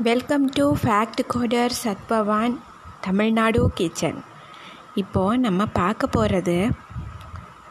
[0.00, 2.54] Welcome to fact coder சத்பவான்
[3.00, 4.24] Tamil Nadu kitchen
[4.94, 6.70] இப்போது நம்ம பார்க்க போகிறது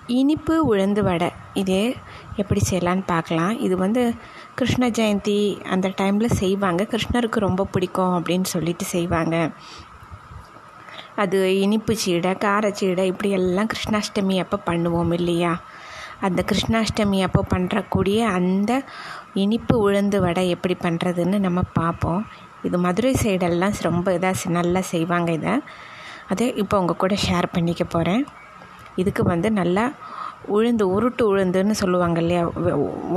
[0.05, 1.29] இனிப்பு உளுந்து வடை.
[1.53, 1.95] இது
[2.35, 3.59] எப்படி செய்யலான்னு பார்க்கலாம்.
[3.59, 4.13] இது வந்து
[4.55, 6.87] கிருஷ்ண ஜெயந்தி அந்த டைமில் செய்வாங்க.
[6.91, 9.51] கிருஷ்ணருக்கு ரொம்ப பிடிக்கும் அப்படின்னு சொல்லிட்டு செய்வாங்க.
[11.15, 15.61] அது இனிப்பு சீடை காரச்சீடை இப்படி எல்லாம் கிருஷ்ணாஷ்டமி அப்போ பண்ணுவோம் இல்லையா?
[16.21, 18.71] அந்த கிருஷ்ணாஷ்டமி அப்போ பண்ணுறக்கூடிய அந்த
[19.43, 22.21] இனிப்பு உளுந்து வடை எப்படி பண்ணுறதுன்னு நம்ம பார்ப்போம்.
[22.63, 25.53] இது மதுரை சைடெல்லாம் ரொம்ப இதாக நல்லா செய்வாங்க இதை.
[26.31, 28.23] அதே இப்போ உங்கள் கூட ஷேர் பண்ணிக்க போகிறேன்
[29.01, 29.85] இதுக்கு வந்து நல்லா
[30.55, 32.43] உளுந்து உருட்டு உளுந்துன்னு சொல்லுவாங்க இல்லையா?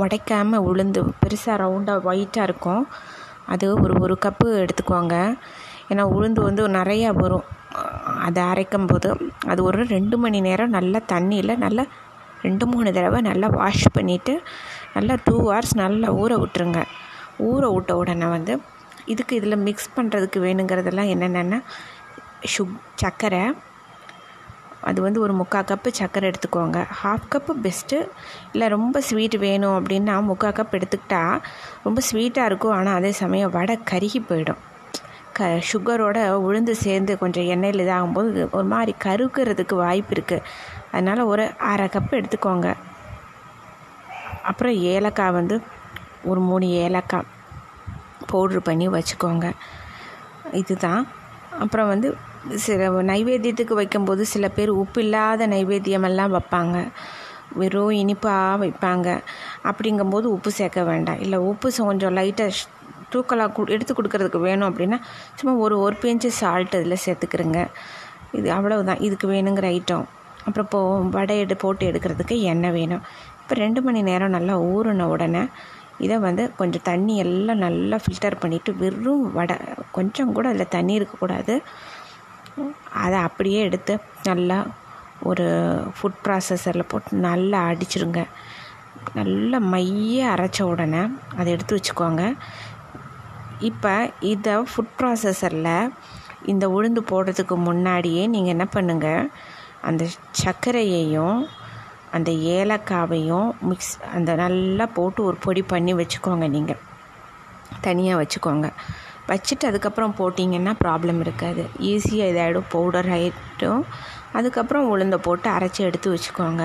[0.01, 2.83] உடைக்காமல் உளுந்து பெருசாக ரவுண்டாக ஒயிட்டாக இருக்கும்.
[3.53, 5.15] அது ஒரு ஒரு கப்பு எடுத்துக்கோங்க.
[5.89, 7.45] ஏன்னா உளுந்து வந்து நிறையா வரும்.
[8.27, 9.09] அதை அரைக்கும் போது
[9.45, 11.83] அது ஒரு ரெண்டு மணி நேரம் நல்லா தண்ணியில் நல்லா
[12.47, 14.33] ரெண்டு மூணு தடவை நல்லா வாஷ் பண்ணிவிட்டு
[14.95, 16.81] நல்லா டூ ஹவர்ஸ் நல்லா ஊற விட்டுருங்க.
[17.49, 18.55] ஊற விட்ட உடனே வந்து
[19.13, 21.59] இதுக்கு இதில் மிக்ஸ் பண்ணுறதுக்கு வேணுங்கிறதெல்லாம் என்னென்னா
[22.53, 23.43] சுக் சர்க்கரை
[24.89, 26.79] அது வந்து ஒரு முக்கால் கப்பு சர்க்கரை எடுத்துக்கோங்க.
[27.01, 27.97] ஹாஃப் கப்பு பெஸ்ட்டு
[28.53, 31.21] இல்லை ரொம்ப ஸ்வீட் வேணும் அப்படின்னா முக்கால் கப் எடுத்துக்கிட்டா
[31.85, 32.75] ரொம்ப ஸ்வீட்டாக இருக்கும்.
[32.79, 34.61] ஆனால் அதே சமயம் வடை கருகி போயிடும்.
[35.37, 40.45] க சுகரோட உளுந்து சேர்ந்து கொஞ்சம் எண்ணெயில் இதாகும்போது ஒரு மாதிரி கருக்கிறதுக்கு வாய்ப்பு இருக்குது
[40.95, 42.67] அதனால் ஒரு அரை கப்பு எடுத்துக்கோங்க.
[44.43, 45.55] அப்புறம் ஏலக்காய் வந்து
[46.23, 47.29] ஒரு மூணு ஏலக்காய்
[48.31, 49.45] பவுட்ரு பண்ணி வச்சுக்கோங்க.
[50.53, 51.03] இதுதான்.
[51.59, 52.09] அப்புறம் வந்து
[52.65, 56.77] சில நைவேத்தியத்துக்கு வைக்கும்போது சில பேர் உப்பு இல்லாத நைவேத்தியமெல்லாம் வைப்பாங்க.
[57.53, 59.07] வெறும் இனிப்பாக வைப்பாங்க.
[59.63, 61.19] அப்படிங்கும்போது உப்பு சேர்க்க வேண்டாம்.
[61.19, 62.51] இல்லை உப்பு கொஞ்சம் லைட்டாக
[63.13, 64.97] தூக்கலாக கு எடுத்து கொடுக்கறதுக்கு வேணும் அப்படின்னா
[65.35, 67.59] சும்மா ஒரு ஒரு பிஞ்சு சால்ட் இதில் சேர்த்துக்கிறங்க.
[68.31, 69.01] இது அவ்வளவுதான்.
[69.07, 70.05] இதுக்கு வேணுங்கிற ஐட்டம்
[70.45, 70.79] அப்புறம் இப்போ
[71.15, 73.03] வடை எடு போட்டு எடுக்கிறதுக்கு எண்ணெய் வேணும்.
[73.41, 75.43] இப்போ ரெண்டு மணி நேரம் நல்லா ஊறின உடனே
[76.05, 79.55] இதை வந்து கொஞ்சம் தண்ணி எல்லாம் நல்லா ஃபில்டர் பண்ணிவிட்டு வெறும் வடை
[79.97, 81.53] கொஞ்சம் கூட அதில் தண்ணி இருக்கக்கூடாது
[83.03, 83.93] அதை அப்படியே எடுத்து
[84.29, 84.57] நல்லா
[85.29, 85.45] ஒரு
[85.95, 88.21] ஃபுட் ப்ராசஸரில் போட்டு நல்லா அடிச்சிருங்க.
[89.19, 91.01] நல்லா மைய அரைச்ச உடனே
[91.39, 92.23] அதை எடுத்து வச்சுக்கோங்க.
[93.69, 93.93] இப்போ
[94.33, 95.91] இதை ஃபுட் ப்ராசஸரில்
[96.53, 99.29] இந்த உளுந்து போடுறதுக்கு முன்னாடியே நீங்கள் என்ன பண்ணுங்கள்
[99.89, 100.03] அந்த
[100.41, 101.39] சர்க்கரையையும்
[102.15, 106.81] அந்த ஏலக்காவையும் மிக்ஸ் அந்த நல்லா போட்டு ஒரு பொடி பண்ணி வச்சுக்கோங்க நீங்கள்
[107.85, 108.67] தனியாக வச்சுக்கோங்க.
[109.31, 111.63] வச்சுட்டு அதுக்கப்புறம் போட்டிங்கன்னா ப்ராப்ளம் இருக்காது.
[111.91, 113.81] ஈஸியாக இதாகிடும் பவுடர் ஆகிட்டும்
[114.39, 116.63] அதுக்கப்புறம் உளுந்தை போட்டு அரைச்சி எடுத்து வச்சுக்கோங்க.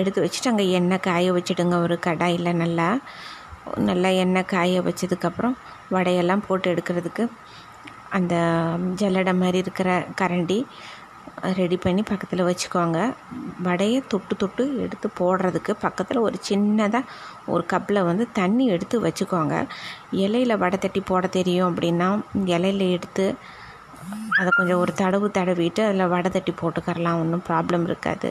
[0.00, 2.88] எடுத்து வச்சுட்டு அங்கே எண்ணெய் காய வச்சுடுங்க ஒரு கடாயில் நல்லா.
[3.90, 5.54] நல்லா எண்ணெய் காய வச்சதுக்கப்புறம்
[5.94, 7.24] வடையெல்லாம் போட்டு எடுக்கிறதுக்கு
[8.18, 8.34] அந்த
[9.00, 10.58] ஜல்லடை மாதிரி இருக்கிற கரண்டி
[11.58, 12.98] ரெடி பண்ணி பக்கத்தில் வச்சுக்கோங்க.
[13.66, 17.10] வடையை தொட்டு தொட்டு எடுத்து போடுறதுக்கு பக்கத்தில் ஒரு சின்னதாக
[17.54, 19.54] ஒரு கப்பில் வந்து தண்ணி எடுத்து வச்சுக்கோங்க.
[20.24, 22.08] இலையில் வடை தட்டி போட தெரியும் அப்படின்னா
[22.56, 23.26] இலையில எடுத்து
[24.38, 28.30] அதை கொஞ்சம் ஒரு தடவு தடவிட்டு அதில் வடை தட்டி போட்டுக்கரலாம் ஒன்றும் ப்ராப்ளம் இருக்காது.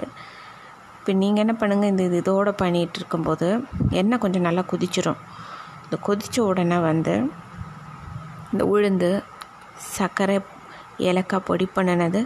[0.98, 3.48] இப்போ நீங்கள் என்ன பண்ணுங்கள் இந்த இது இதோடு பண்ணிகிட்டு இருக்கும்போது
[4.02, 5.22] எண்ணெய் கொஞ்சம் நல்லா கொதிச்சிடும்
[5.86, 7.14] இந்த கொதித்த உடனே வந்து
[8.52, 9.10] இந்த உளுந்து
[9.98, 10.38] சர்க்கரை
[11.10, 12.20] ஏலக்காய் பொடி பண்ணினது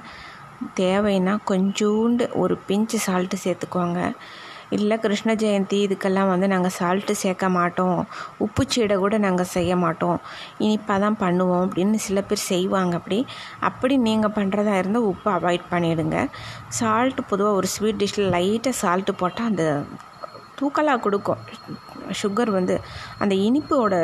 [0.81, 4.01] தேவைன்னா கொஞ்சோண்டு ஒரு பிஞ்சு சால்ட்டு சேர்த்துக்கோங்க.
[4.75, 7.99] இல்லை கிருஷ்ண ஜெயந்தி இதுக்கெல்லாம் வந்து நாங்கள் சால்ட்டு சேர்க்க மாட்டோம்.
[8.45, 10.17] உப்பு சீடை கூட நாங்கள் செய்ய மாட்டோம்.
[10.65, 13.19] இனிப்பாக தான் பண்ணுவோம் அப்படின்னு சில பேர் செய்வாங்க அப்படி.
[13.69, 16.17] அப்படி நீங்கள் பண்ணுறதா இருந்தால் உப்பு அவாய்ட் பண்ணிவிடுங்க
[16.79, 19.65] சால்ட்டு பொதுவாக ஒரு ஸ்வீட் டிஷ்ஷில் லைட்டாக சால்ட்டு போட்டால் அந்த
[20.59, 21.41] தூக்கலாக கொடுக்கும்.
[22.21, 22.75] சுகர் வந்து
[23.23, 23.95] அந்த இனிப்போட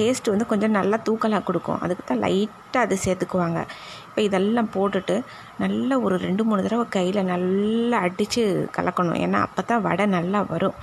[0.00, 1.80] டேஸ்ட் வந்து கொஞ்சம் நல்லா தூக்கலாக கொடுக்கும்.
[1.84, 3.60] அதுக்கு தான் லைட்டாக அது சேர்த்துக்குவாங்க.
[4.08, 5.16] இப்போ இதெல்லாம் போட்டுட்டு
[5.62, 8.44] நல்லா ஒரு ரெண்டு மூணு தடவை கையில் நல்லா அடித்து
[8.76, 9.20] கலக்கணும்.
[9.26, 10.78] ஏன்னா அப்போ தான் வடை நல்லா வரும்.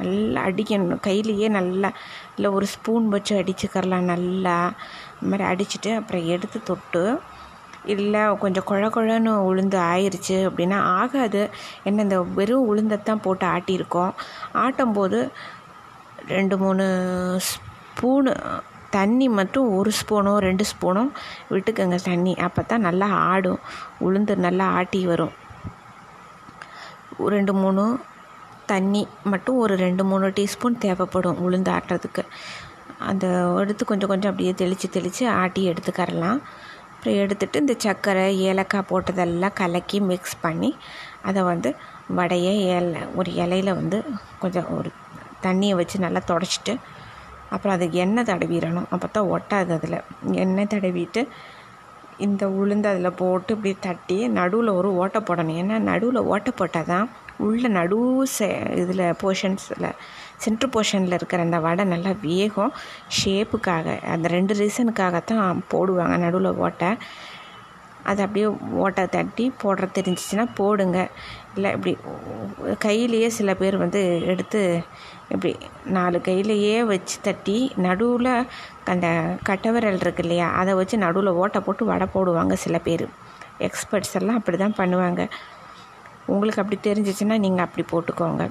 [0.00, 1.02] நல்லா அடிக்கணும்.
[1.06, 1.88] கையிலையே நல்லா
[2.36, 4.56] இல்லை ஒரு ஸ்பூன் வச்சு அடிச்சுக்கரலாம் நல்லா.
[5.16, 7.02] இந்த மாதிரி அடிச்சுட்டு அப்புறம் எடுத்து தொட்டு
[7.94, 11.42] இல்லை கொஞ்சம் குழ குழன்னு உளுந்து ஆயிடுச்சு அப்படின்னா ஆகாது.
[11.88, 14.12] என்ன இந்த வெறும் உளுந்தைத்தான் போட்டு ஆட்டியிருக்கோம்.
[14.62, 15.18] ஆட்டும்போது
[16.36, 16.84] ரெண்டு மூணு
[17.48, 18.32] ஸ்பூனு
[18.96, 21.02] தண்ணி மட்டும் ஒரு ஸ்பூனோ ரெண்டு ஸ்பூனோ
[21.54, 22.32] விட்டுக்கோங்க தண்ணி.
[22.46, 23.60] அப்போ தான் நல்லா ஆடும்.
[24.06, 25.34] உளுந்து நல்லா ஆட்டி வரும்.
[27.34, 27.84] ரெண்டு மூணு
[28.72, 29.02] தண்ணி
[29.32, 32.24] மட்டும் ஒரு ரெண்டு மூணு டீஸ்பூன் தேவைப்படும் உளுந்து ஆட்டுறதுக்கு.
[33.10, 33.26] அந்த
[33.60, 36.40] எடுத்து கொஞ்சம் கொஞ்சம் அப்படியே தெளித்து தெளித்து ஆட்டி எடுத்துக்கரலாம்.
[36.92, 40.70] அப்புறம் எடுத்துகிட்டு இந்த சர்க்கரை ஏலக்காய் போட்டதெல்லாம் கலக்கி மிக்ஸ் பண்ணி
[41.28, 41.70] அதை வந்து
[42.18, 43.98] வடையை ஏல ஒரு இலையில வந்து
[44.42, 44.90] கொஞ்சம் ஒரு
[45.46, 46.74] தண்ணியை வச்சு நல்லா தொடச்சிட்டு
[47.54, 48.88] அப்புறம் அதுக்கு எண்ணெய் தடவிடணும்.
[48.94, 50.00] அப்போ தான் ஒட்டாது அதில்.
[50.42, 51.22] எண்ணெய் தடவிட்டு
[52.26, 55.58] இந்த உளுந்து அதில் போட்டு இப்படி தட்டி நடுவில் ஒரு ஓட்டை போடணும்.
[55.62, 57.06] ஏன்னா நடுவில் ஓட்டை போட்டால் தான்
[57.46, 57.98] உள்ள நடு
[58.36, 58.46] செ
[58.82, 59.88] இதில் போர்ஷன்ஸில்
[60.44, 62.72] சென்ட்ரு போர்ஷனில் இருக்கிற அந்த வடை நல்லா வேகும்.
[63.18, 66.90] ஷேப்புக்காக அந்த ரெண்டு ரீசனுக்காகத்தான் போடுவாங்க நடுவில் ஓட்டை.
[68.10, 68.46] அதை அப்படியே
[68.84, 70.98] ஓட்டை தட்டி போடுற தெரிஞ்சிச்சுன்னா போடுங்க.
[71.56, 71.92] இல்லை இப்படி
[72.84, 74.02] கையிலையே சில பேர் வந்து
[74.32, 74.60] எடுத்து
[75.34, 75.52] இப்படி
[75.96, 77.56] நாலு கையிலையே வச்சு தட்டி
[77.86, 78.32] நடுவில்
[78.92, 79.08] அந்த
[79.48, 83.06] கட்டவிரல் இருக்கு இல்லையா அதை வச்சு நடுவில் ஓட்டை போட்டு வடை போடுவாங்க சில பேர்.
[83.68, 85.22] எக்ஸ்பர்ட்ஸ் எல்லாம் அப்படி தான் பண்ணுவாங்க.
[86.32, 88.44] உங்களுக்கு அப்படி தெரிஞ்சிச்சுன்னா நீங்கள் அப்படி போட்டுக்கோங்க.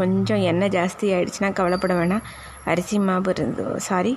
[0.00, 2.24] கொஞ்சம் எண்ணெய் ஜாஸ்தி ஆகிடுச்சுன்னா கவலைப்பட வேணாம்.
[2.72, 4.12] அரிசி மாவு இருந்து சாரி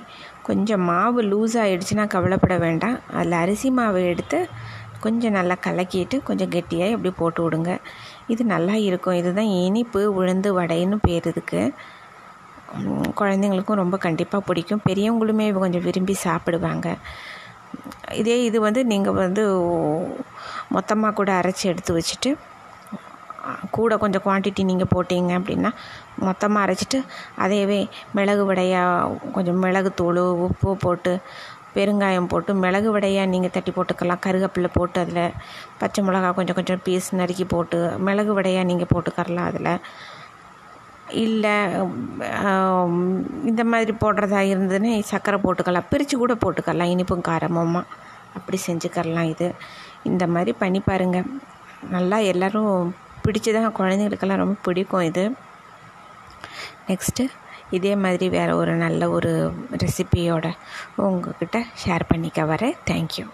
[0.48, 2.96] கொஞ்சம் மாவு லூஸ் ஆகிடுச்சுன்னா கவலைப்பட வேண்டாம்.
[3.18, 4.40] அதில் அரிசி மாவை எடுத்து
[5.04, 7.72] கொஞ்சம் நல்லா கலக்கிட்டு கொஞ்சம் கெட்டியாக இப்படி போட்டு விடுங்க.
[8.32, 9.18] இது நல்லா இருக்கும்.
[9.20, 11.62] இதுதான் இனிப்பு உளுந்து வடைன்னு பேர் இதுக்கு.
[13.20, 14.84] குழந்தைங்களுக்கும் ரொம்ப கண்டிப்பாக பிடிக்கும்.
[14.88, 16.88] பெரியவங்களுமே கொஞ்சம் விரும்பி சாப்பிடுவாங்க.
[18.20, 19.42] இதே இது வந்து நீங்கள் வந்து
[20.76, 22.30] மொத்தமாக கூட அரைச்சி எடுத்து வச்சுட்டு
[23.76, 25.70] கூட கொஞ்சம் குவான்டிட்டி நீங்கள் போட்டிங்க அப்படின்னா
[26.26, 26.98] மொத்தமாக அரைச்சிட்டு
[27.44, 27.80] அதையவே
[28.16, 31.12] மிளகு வடையாக கொஞ்சம் மிளகுத்தூள் உப்பு போட்டு
[31.76, 34.20] பெருங்காயம் போட்டு மிளகு வடையாக நீங்கள் தட்டி போட்டுக்கலாம்.
[34.26, 35.32] கருவேப்பிலை போட்டு அதில்
[35.80, 39.72] பச்சை மிளகா கொஞ்சம் கொஞ்சம் பீஸ் நறுக்கி போட்டு மிளகு வடையாக நீங்கள் போட்டுக்கரலாம் அதில்.
[41.24, 41.54] இல்லை
[43.50, 45.88] இந்த மாதிரி போடுறதா இருந்ததுன்னு சர்க்கரை போட்டுக்கலாம்.
[45.90, 47.82] பிரித்து கூட போட்டுக்கலாம் இனிப்பும் காரமுமா
[48.38, 49.48] அப்படி செஞ்சுக்கரலாம் இது.
[50.10, 51.28] இந்த மாதிரி பண்ணி பாருங்கள்
[51.96, 52.76] நல்லா எல்லோரும்
[53.24, 55.34] பிடிச்சதான் குழந்தைங்களுக்கெல்லாம் ரொம்ப பிடிக்கும் இது.
[56.88, 57.30] நெக்ஸ்ட்டு
[57.70, 60.52] இதே மாதிரி வேறு ஒரு நல்ல ஒரு ரெசிபியோட
[60.96, 62.76] உங்ககிட்ட ஷேர் பண்ணிக்க வரேன்.
[62.86, 63.26] தேங்க்யூ